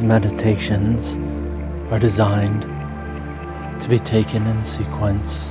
[0.00, 1.18] These meditations
[1.92, 2.62] are designed
[3.82, 5.50] to be taken in sequence.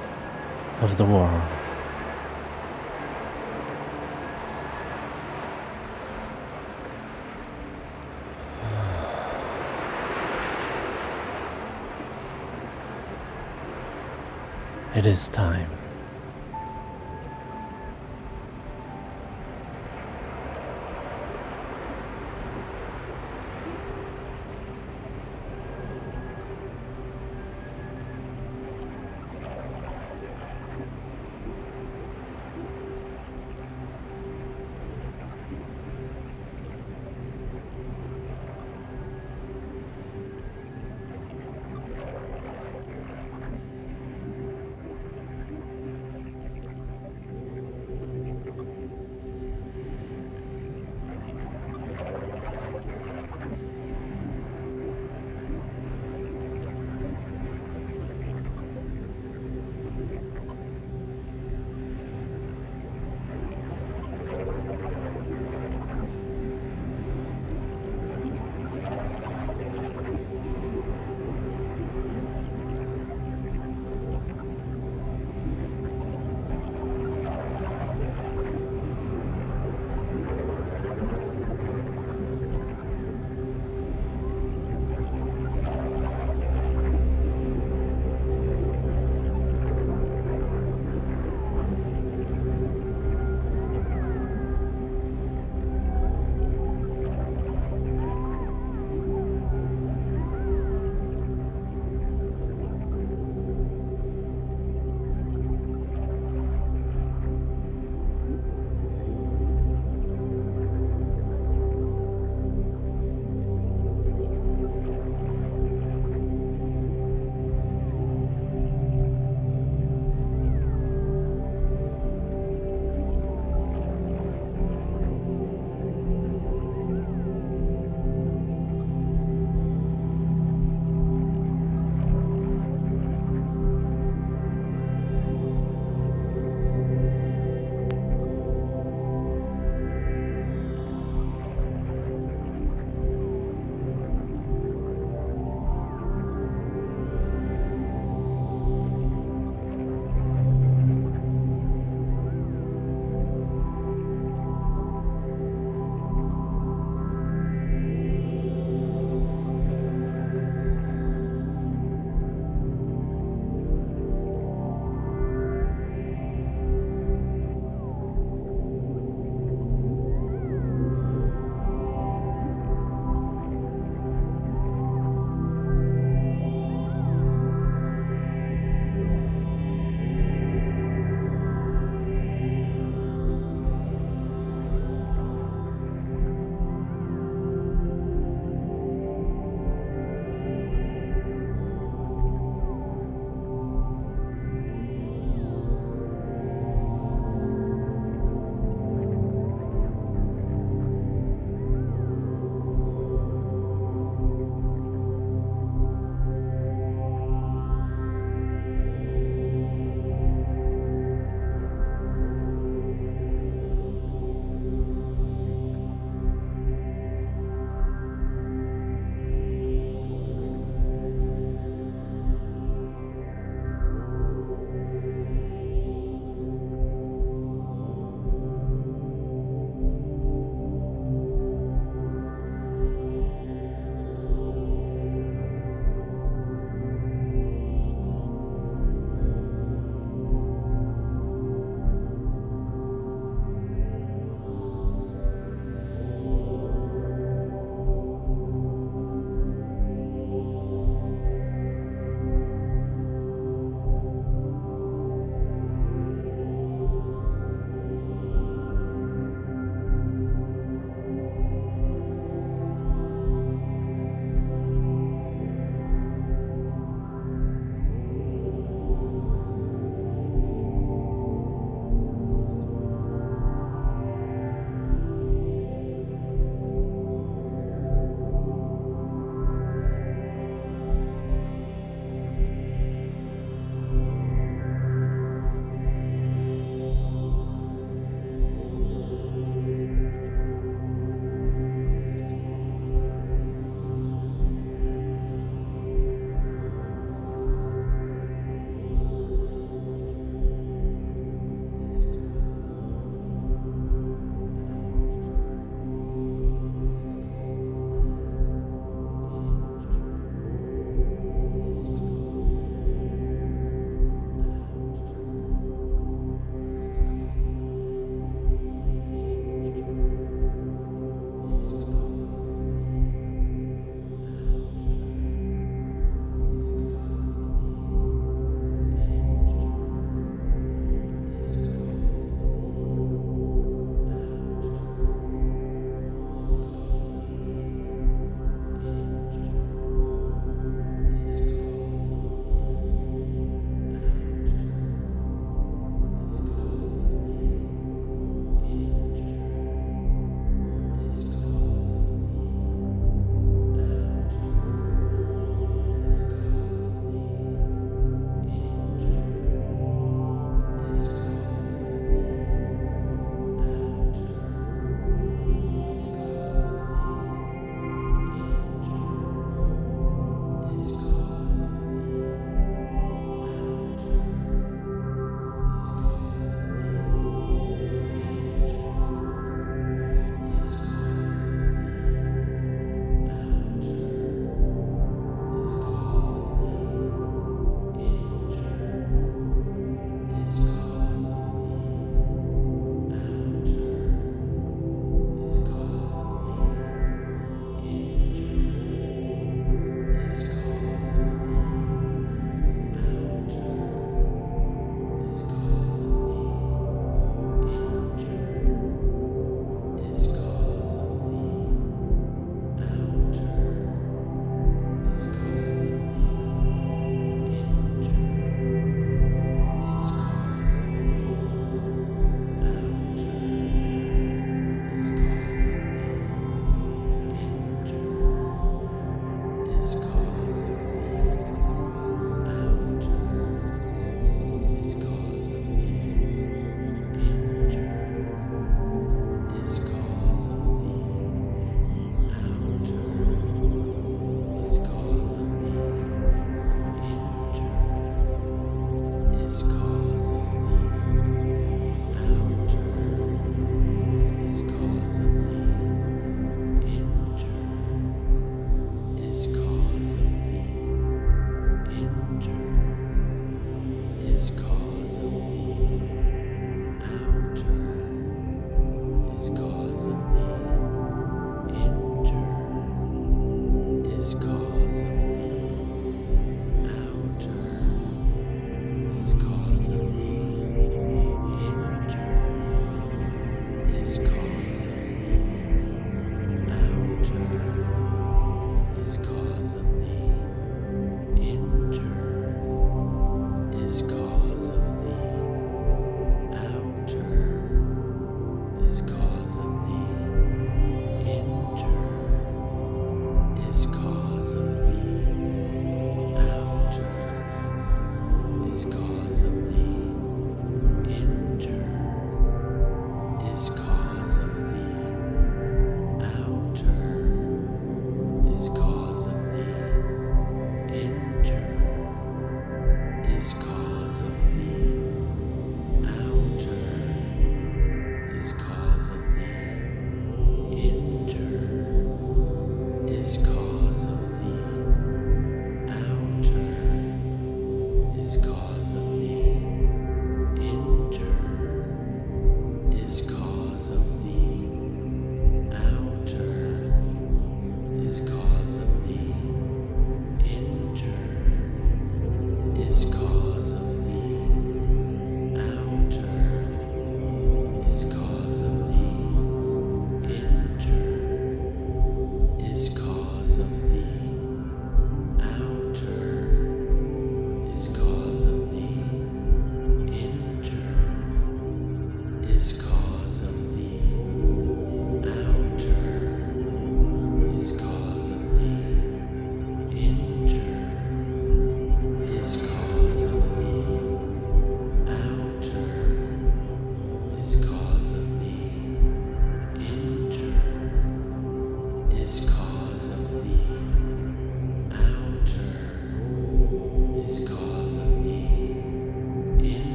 [0.79, 1.54] of the world.
[14.95, 15.74] It is time.